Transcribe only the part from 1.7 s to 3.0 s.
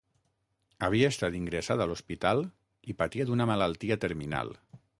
a l’hospital i